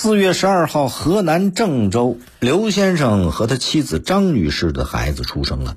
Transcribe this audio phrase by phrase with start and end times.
[0.00, 5.76] 四月十二号，河南郑州刘先生和他妻子张女士的孩子出生了。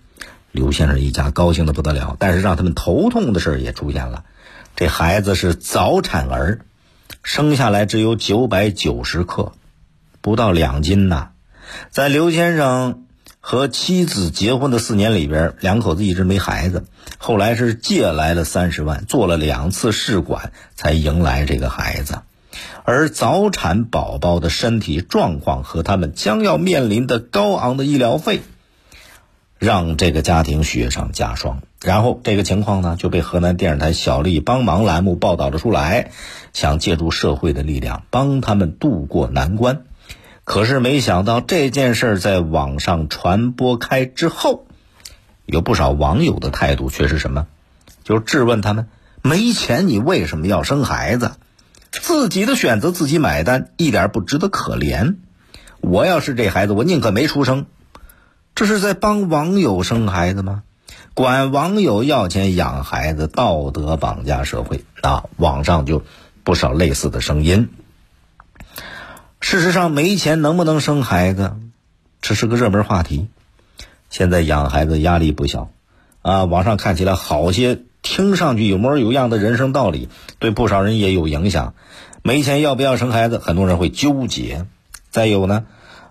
[0.51, 4.23] 刘先生一家高兴的不得了，但是让他们头痛的事也出现了。
[4.75, 6.59] 这孩子是早产儿，
[7.23, 9.53] 生下来只有九百九十克，
[10.21, 11.29] 不到两斤呐。
[11.89, 13.05] 在刘先生
[13.39, 16.85] 和妻子结婚的四年里边，两口子一直没孩子。
[17.17, 22.19] 后来是借来了三十万，做了两次试管，才迎来这个孩子。
[22.83, 28.41] 而早产宝宝的身体状况和他们将要面临的高昂的医疗费，
[29.57, 31.61] 让这个家庭雪上加霜。
[31.83, 36.11] 然后这个情况呢，就被河南电视台小丽帮忙栏目报道了出来，
[36.53, 39.81] 想借助社会的力量帮他们渡过难关。
[40.43, 44.65] 可是没想到这件事儿在网上传播开之后，
[45.45, 47.47] 有不少网友的态度却是什么？
[48.03, 48.87] 就质问他们：
[49.21, 51.31] 没钱你为什么要生孩子？
[51.91, 55.17] 自己的选择自己买单，一点不值得可怜。
[55.81, 57.65] 我要是这孩子，我宁可没出生。
[58.55, 60.63] 这是在帮网友生孩子吗？
[61.13, 65.25] 管网友要钱养孩子，道德绑架社会啊！
[65.35, 66.03] 网上就
[66.43, 67.69] 不少类似的声音。
[69.41, 71.55] 事实上，没钱能不能生孩子，
[72.21, 73.27] 这是个热门话题。
[74.09, 75.71] 现在养孩子压力不小
[76.21, 76.45] 啊！
[76.45, 77.81] 网上看起来好些。
[78.01, 81.73] 听上去有模有样的人生道理，对不少人也有影响。
[82.23, 84.65] 没钱要不要生孩子，很多人会纠结。
[85.09, 85.65] 再有呢，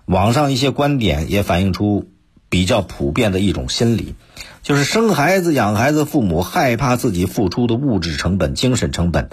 [0.05, 2.09] 网上一些观点也反映出
[2.49, 4.15] 比较普遍的一种心理，
[4.61, 9.29] 就是生孩子、养孩子，父母害怕自己付出的物质成本、精神成本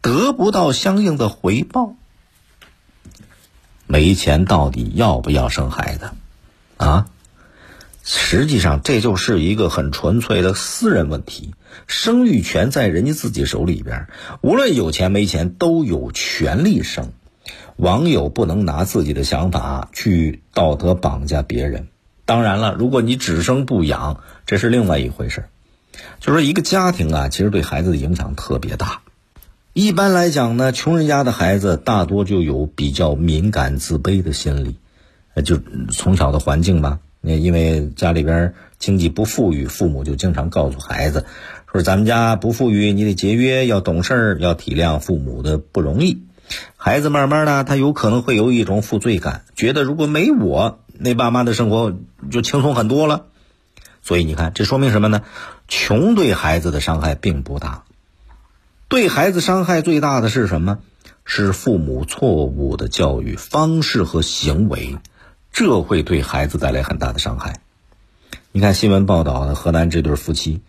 [0.00, 1.94] 得不到相应的回报。
[3.86, 6.10] 没钱到底要不要生孩子？
[6.76, 7.06] 啊？
[8.10, 11.52] 实际上，这就是一个很纯粹的私人问题。
[11.86, 14.06] 生育权在人家自己手里边，
[14.40, 17.12] 无论有钱没钱，都有权利生。
[17.76, 21.88] 网友不能拿自己的想法去道德绑架别人。
[22.24, 25.44] 当然了，如果你只生不养，这是另外一回事。
[26.18, 29.02] 就说一个家庭啊，其实对孩子的影响特别大。
[29.74, 34.78] 一般来讲呢，穷人家的孩子大多就有比较敏感、自卑的心理，
[35.44, 35.60] 就
[35.92, 37.00] 从小的环境吧。
[37.20, 41.26] 那因为家里边经济不富裕，父母就经常告诉孩子，
[41.72, 46.22] 说咱们家不富裕，你得节约，要懂事，要体谅父母的不容易。
[46.76, 51.94] 孩子慢慢的，他有可能会有一种负罪感，觉得如果没我，那爸妈的生活
[52.30, 53.26] 就轻松很多了。
[54.00, 55.22] 所以你看，这说明什么呢？
[55.66, 57.82] 穷对孩子的伤害并不大，
[58.88, 60.78] 对孩子伤害最大的是什么？
[61.24, 64.96] 是父母错误的教育方式和行为。
[65.58, 67.58] 这会对孩子带来很大的伤害。
[68.52, 70.60] 你看新闻报道的河南这对夫妻，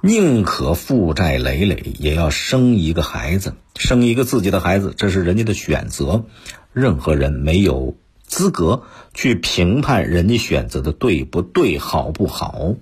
[0.00, 6.24] 宁可负债累累，也要生一个孩子，生一个自己的孩子，这是人家的选择。
[6.72, 7.96] 任何人没有
[8.28, 12.76] 资格去评判人家选择的对不对、好不好。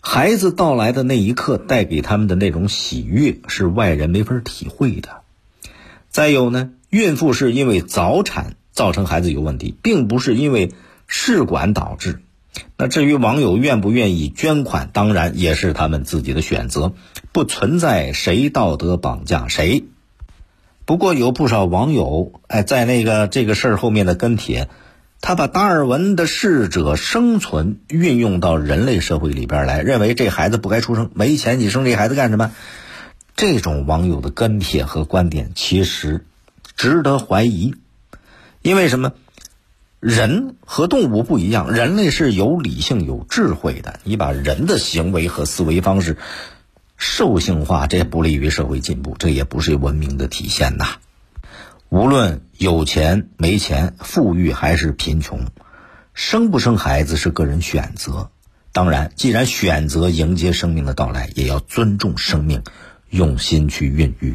[0.00, 5.20] 孩子到来的那一刻，带给他们的那种喜悦，是外人没法体会的。
[6.08, 8.56] 再有呢，孕妇是因为早产。
[8.74, 10.72] 造成孩子有问题，并不是因为
[11.06, 12.20] 试管导致。
[12.76, 16.92] 那至于网友愿不愿意捐款，当然也是他们自己的选择，
[17.32, 19.84] 不存在谁道德绑架谁。
[20.84, 24.68] 不过有不少网友哎，在那个这个事儿后面的跟帖，
[25.20, 32.52] 他把达尔文的适者生存运用到人类社会里边来，认为这孩子不该出生，没钱你生这孩子干什么？
[33.34, 36.24] 这种网友的跟帖和观点其实
[36.76, 37.74] 值得怀疑。
[38.64, 39.12] 因为什么？
[40.00, 44.00] 人和动物不一样，人类是有理性、有智慧的。
[44.04, 46.16] 你把人的行为和思维方式
[46.96, 50.96] 兽性化，这不利于社会进步，这也不是文明的体现呐。
[51.90, 55.44] 无论有钱没钱，富裕还是贫穷，
[56.14, 58.30] 生不生孩子是个人选择。
[58.72, 62.62] 当然，既然选择迎接生命的到来，也要尊重生命，
[63.10, 64.34] 用心去孕育。